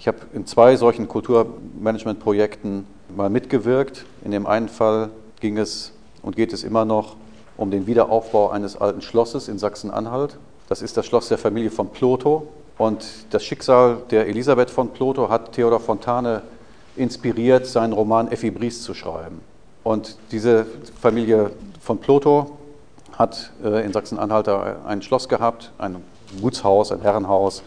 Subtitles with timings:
[0.00, 4.06] Ich habe in zwei solchen Kulturmanagementprojekten mal mitgewirkt.
[4.24, 5.92] In dem einen Fall ging es
[6.22, 7.16] und geht es immer noch
[7.58, 10.38] um den Wiederaufbau eines alten Schlosses in Sachsen-Anhalt.
[10.70, 12.48] Das ist das Schloss der Familie von Plotho.
[12.78, 16.44] Und das Schicksal der Elisabeth von Plotho hat Theodor Fontane
[16.96, 19.42] inspiriert, seinen Roman Effi Briest zu schreiben.
[19.84, 20.64] Und diese
[20.98, 22.56] Familie von Plotho
[23.18, 25.96] hat äh, in Sachsen-Anhalt ein Schloss gehabt, ein
[26.40, 27.62] Gutshaus, ein Herrenhaus.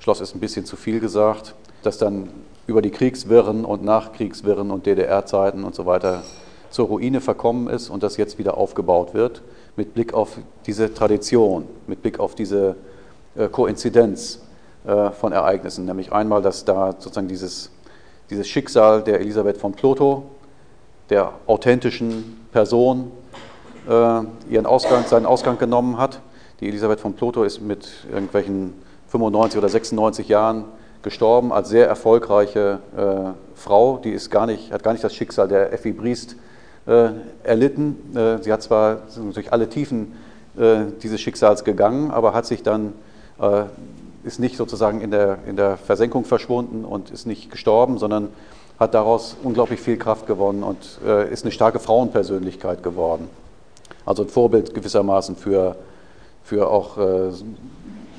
[0.00, 2.30] Schloss ist ein bisschen zu viel gesagt, das dann
[2.66, 6.22] über die Kriegswirren und Nachkriegswirren und DDR-Zeiten und so weiter
[6.70, 9.42] zur Ruine verkommen ist und das jetzt wieder aufgebaut wird,
[9.76, 12.76] mit Blick auf diese Tradition, mit Blick auf diese
[13.36, 14.40] äh, Koinzidenz
[14.84, 15.86] äh, von Ereignissen.
[15.86, 17.70] Nämlich einmal, dass da sozusagen dieses,
[18.28, 20.24] dieses Schicksal der Elisabeth von Plotho,
[21.08, 23.10] der authentischen Person,
[23.88, 23.92] äh,
[24.50, 26.20] ihren Ausgang, seinen Ausgang genommen hat.
[26.60, 28.74] Die Elisabeth von Plotho ist mit irgendwelchen
[29.06, 30.64] 95 oder 96 Jahren
[31.02, 33.98] gestorben als sehr erfolgreiche äh, Frau.
[33.98, 36.36] Die ist gar nicht, hat gar nicht das Schicksal der Effi Briest
[36.86, 37.10] äh,
[37.44, 38.16] erlitten.
[38.16, 39.02] Äh, sie hat zwar
[39.34, 40.14] durch alle Tiefen
[40.58, 42.94] äh, dieses Schicksals gegangen, aber hat sich dann,
[43.40, 43.64] äh,
[44.24, 48.28] ist nicht sozusagen in der, in der Versenkung verschwunden und ist nicht gestorben, sondern
[48.78, 53.28] hat daraus unglaublich viel Kraft gewonnen und äh, ist eine starke Frauenpersönlichkeit geworden.
[54.04, 55.76] Also ein Vorbild gewissermaßen für,
[56.42, 56.96] für auch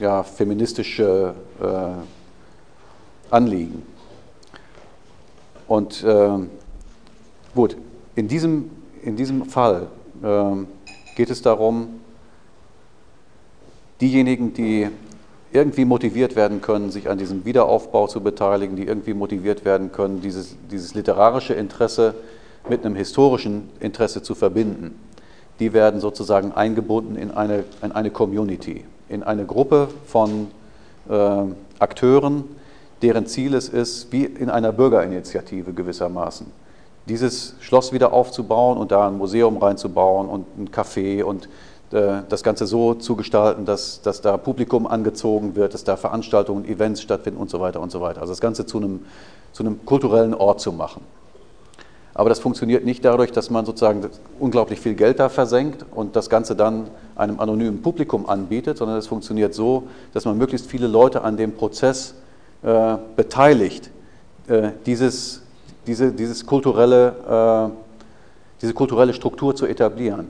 [0.00, 1.34] ja, feministische
[3.30, 3.82] Anliegen.
[5.66, 6.38] Und äh,
[7.54, 7.76] gut,
[8.14, 8.70] in diesem,
[9.02, 9.88] in diesem Fall
[10.22, 12.00] äh, geht es darum,
[14.00, 14.88] diejenigen, die
[15.52, 20.20] irgendwie motiviert werden können, sich an diesem Wiederaufbau zu beteiligen, die irgendwie motiviert werden können,
[20.20, 22.14] dieses, dieses literarische Interesse
[22.68, 24.98] mit einem historischen Interesse zu verbinden,
[25.60, 30.48] die werden sozusagen eingebunden in eine, in eine Community, in eine Gruppe von
[31.08, 31.42] äh,
[31.78, 32.44] Akteuren,
[33.02, 36.46] deren Ziel es ist, wie in einer Bürgerinitiative gewissermaßen,
[37.06, 41.48] dieses Schloss wieder aufzubauen und da ein Museum reinzubauen und ein Café und
[41.92, 46.64] äh, das Ganze so zu gestalten, dass, dass da Publikum angezogen wird, dass da Veranstaltungen,
[46.64, 48.20] Events stattfinden und so weiter und so weiter.
[48.20, 49.04] Also das Ganze zu einem,
[49.52, 51.02] zu einem kulturellen Ort zu machen.
[52.14, 54.08] Aber das funktioniert nicht dadurch, dass man sozusagen
[54.38, 59.08] unglaublich viel Geld da versenkt und das Ganze dann einem anonymen Publikum anbietet, sondern es
[59.08, 62.14] funktioniert so, dass man möglichst viele Leute an dem Prozess
[62.64, 63.90] äh, beteiligt,
[64.48, 65.42] äh, dieses,
[65.86, 70.28] diese, dieses kulturelle, äh, diese kulturelle Struktur zu etablieren.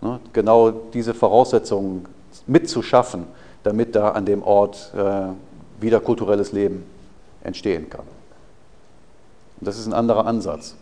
[0.00, 0.20] Ne?
[0.32, 2.06] Genau diese Voraussetzungen
[2.46, 3.26] mitzuschaffen,
[3.62, 6.84] damit da an dem Ort äh, wieder kulturelles Leben
[7.42, 8.04] entstehen kann.
[9.60, 10.76] Und das ist ein anderer Ansatz.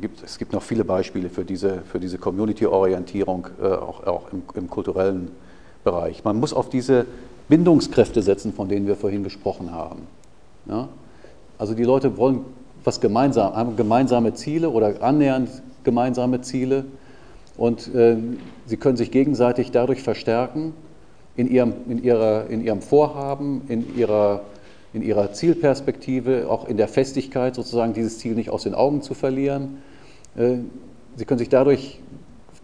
[0.00, 4.42] Gibt, es gibt noch viele Beispiele für diese, für diese Community-Orientierung, äh, auch, auch im,
[4.54, 5.32] im, kulturellen
[5.82, 6.22] Bereich.
[6.22, 7.06] Man muss auf diese
[7.50, 10.06] Bindungskräfte setzen, von denen wir vorhin gesprochen haben.
[10.66, 10.88] Ja?
[11.58, 12.44] Also die Leute wollen
[12.84, 15.50] was gemeinsam, haben gemeinsame Ziele oder annähernd
[15.84, 16.86] gemeinsame Ziele
[17.58, 18.16] und äh,
[18.64, 20.72] sie können sich gegenseitig dadurch verstärken
[21.36, 24.42] in ihrem, in ihrer, in ihrem Vorhaben, in ihrer,
[24.94, 29.12] in ihrer Zielperspektive, auch in der Festigkeit sozusagen dieses Ziel nicht aus den Augen zu
[29.12, 29.78] verlieren.
[30.36, 30.58] Äh,
[31.16, 32.00] sie können sich dadurch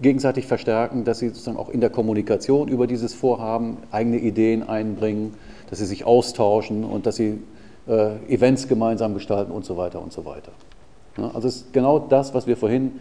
[0.00, 5.34] gegenseitig verstärken, dass sie sozusagen auch in der Kommunikation über dieses Vorhaben eigene Ideen einbringen,
[5.70, 7.40] dass sie sich austauschen und dass sie
[7.88, 10.52] äh, Events gemeinsam gestalten und so weiter und so weiter.
[11.16, 12.92] Ja, also es ist genau das, was wir vorhin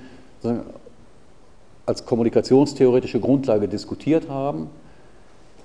[1.85, 4.69] als kommunikationstheoretische Grundlage diskutiert haben,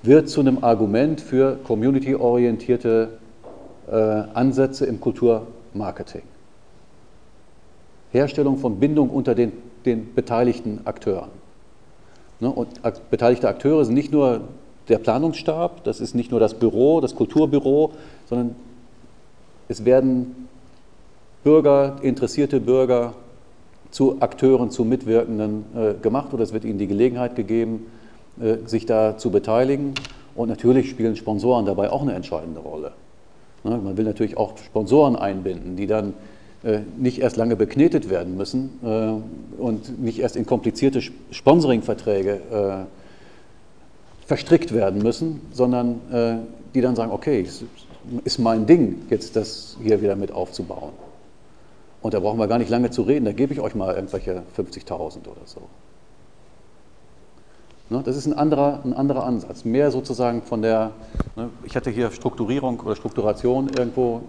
[0.03, 3.19] wird zu einem Argument für community-orientierte
[3.91, 6.23] äh, Ansätze im Kulturmarketing.
[8.13, 9.53] Herstellung von Bindung unter den
[9.85, 11.31] den beteiligten Akteuren.
[12.41, 14.43] Ne, und beteiligte Akteure sind nicht nur
[14.89, 17.93] der Planungsstab, das ist nicht nur das Büro, das Kulturbüro,
[18.29, 18.57] sondern
[19.69, 20.49] es werden
[21.45, 23.15] Bürger, interessierte Bürger
[23.91, 27.87] zu Akteuren, zu Mitwirkenden äh, gemacht oder es wird ihnen die Gelegenheit gegeben,
[28.41, 29.95] äh, sich da zu beteiligen.
[30.35, 32.93] Und natürlich spielen Sponsoren dabei auch eine entscheidende Rolle.
[33.65, 36.15] Ne, man will natürlich auch Sponsoren einbinden, die dann
[36.99, 44.73] nicht erst lange beknetet werden müssen äh, und nicht erst in komplizierte Sponsoringverträge äh, verstrickt
[44.73, 46.01] werden müssen, sondern
[46.73, 47.65] die dann sagen, okay, es
[48.23, 50.93] ist mein Ding, jetzt das hier wieder mit aufzubauen.
[52.01, 54.45] Und da brauchen wir gar nicht lange zu reden, da gebe ich euch mal irgendwelche
[54.57, 55.63] 50.000 oder so.
[57.91, 59.65] Ne, das ist ein anderer, ein anderer Ansatz.
[59.65, 60.93] Mehr sozusagen von der,
[61.35, 64.23] ne, ich hatte hier Strukturierung oder Strukturation irgendwo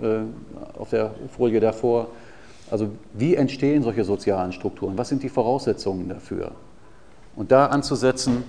[0.79, 2.07] auf der Folie davor.
[2.71, 4.97] Also wie entstehen solche sozialen Strukturen?
[4.97, 6.51] Was sind die Voraussetzungen dafür?
[7.35, 8.43] Und da anzusetzen,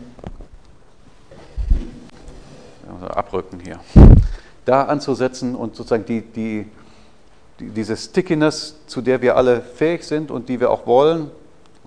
[3.08, 3.80] abrücken hier,
[4.64, 6.66] da anzusetzen und sozusagen die, die,
[7.58, 11.30] diese Stickiness, zu der wir alle fähig sind und die wir auch wollen,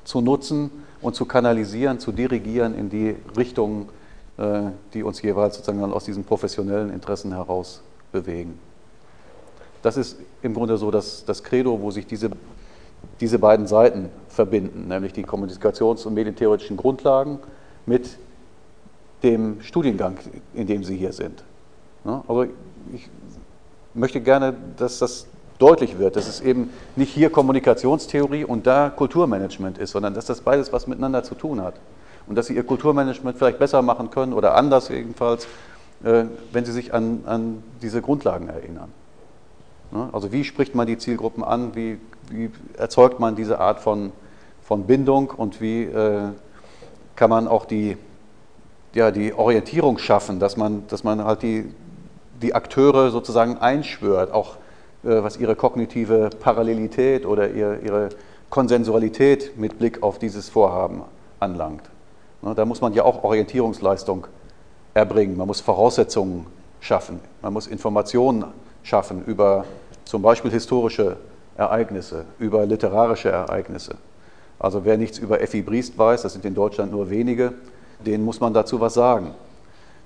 [0.03, 0.69] zu nutzen
[1.01, 3.89] und zu kanalisieren, zu dirigieren in die Richtungen,
[4.37, 7.81] äh, die uns jeweils sozusagen aus diesen professionellen Interessen heraus
[8.11, 8.59] bewegen.
[9.81, 12.31] Das ist im Grunde so das, das Credo, wo sich diese,
[13.19, 17.39] diese beiden Seiten verbinden, nämlich die kommunikations- und medientheoretischen Grundlagen
[17.85, 18.17] mit
[19.21, 20.17] dem Studiengang,
[20.53, 21.43] in dem Sie hier sind.
[22.03, 22.47] Aber
[22.93, 23.09] ich
[23.93, 25.27] möchte gerne, dass das
[25.59, 30.41] deutlich wird, dass es eben nicht hier Kommunikationstheorie und da Kulturmanagement ist, sondern dass das
[30.41, 31.75] beides was miteinander zu tun hat.
[32.27, 35.45] Und dass Sie Ihr Kulturmanagement vielleicht besser machen können oder anders jedenfalls,
[36.03, 38.91] äh, wenn Sie sich an, an diese Grundlagen erinnern.
[40.11, 41.99] Also wie spricht man die Zielgruppen an, wie,
[42.29, 44.11] wie erzeugt man diese Art von,
[44.63, 46.29] von Bindung und wie äh,
[47.15, 47.95] kann man auch die,
[48.93, 51.71] ja, die Orientierung schaffen, dass man, dass man halt die,
[52.41, 54.57] die Akteure sozusagen einschwört, auch
[55.05, 58.09] was ihre kognitive Parallelität oder ihre,
[58.49, 61.01] Konsensualität mit Blick auf dieses Vorhaben
[61.39, 61.81] anlangt.
[62.55, 64.27] Da muss man ja auch Orientierungsleistung
[64.93, 66.45] erbringen, man muss Voraussetzungen
[66.79, 68.45] schaffen, man muss Informationen
[68.83, 69.65] schaffen über
[70.05, 71.17] zum Beispiel historische
[71.57, 73.95] Ereignisse, über literarische Ereignisse.
[74.59, 77.53] Also wer nichts über Effi Briest weiß, das sind in Deutschland nur wenige,
[78.05, 79.31] denen muss man dazu was sagen.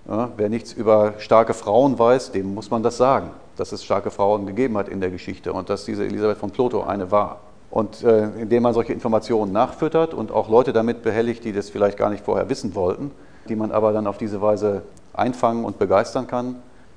[0.08, 3.30] Ja, wer nichts über starke Frauen weiß, dem muss man das sagen,
[3.60, 6.84] dass es starke Frauen gegeben hat in der Geschichte und dass diese Elisabeth von Plotho
[6.84, 7.42] eine war.
[7.70, 11.98] Und äh, indem man solche Informationen nachfüttert und auch Leute damit behelligt, die das vielleicht
[11.98, 13.12] gar nicht vorher wissen wollten,
[13.48, 14.84] die man aber dann auf diese Weise
[15.14, 16.56] einfangen und begeistern kann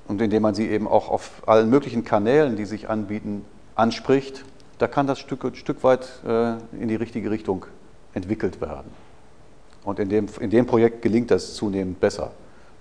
[0.09, 3.45] und indem man sie eben auch auf allen möglichen Kanälen, die sich anbieten,
[3.75, 4.45] anspricht,
[4.79, 7.67] da kann das Stück, Stück weit äh, in die richtige Richtung
[8.15, 8.91] entwickelt werden.
[9.85, 12.31] Und in dem, in dem Projekt gelingt das zunehmend besser.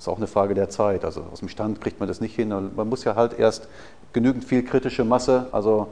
[0.02, 1.06] Ist auch eine Frage der Zeit.
[1.06, 2.50] Also aus dem Stand kriegt man das nicht hin.
[2.50, 3.68] Man muss ja halt erst
[4.14, 5.90] genügend viel kritische Masse, also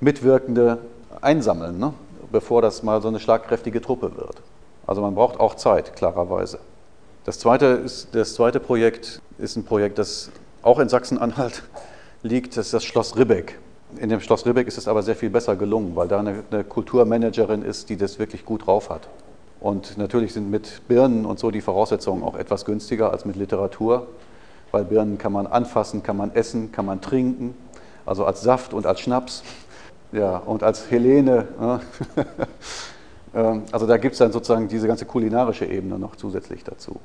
[0.00, 0.78] Mitwirkende
[1.20, 1.94] einsammeln, ne?
[2.32, 4.42] bevor das mal so eine schlagkräftige Truppe wird.
[4.84, 6.58] Also man braucht auch Zeit, klarerweise.
[7.24, 10.32] Das zweite, ist, das zweite Projekt ist ein Projekt, das
[10.62, 11.62] auch in Sachsen-Anhalt
[12.24, 13.60] liegt, das ist das Schloss Ribbeck.
[13.96, 16.64] In dem Schloss Ribbeck ist es aber sehr viel besser gelungen, weil da eine, eine
[16.64, 19.06] Kulturmanagerin ist, die das wirklich gut drauf hat.
[19.62, 24.08] Und natürlich sind mit Birnen und so die Voraussetzungen auch etwas günstiger als mit Literatur,
[24.72, 27.54] weil Birnen kann man anfassen, kann man essen, kann man trinken,
[28.04, 29.44] also als Saft und als Schnaps
[30.10, 31.46] ja, und als Helene.
[33.34, 37.00] Ähm, also da gibt es dann sozusagen diese ganze kulinarische Ebene noch zusätzlich dazu.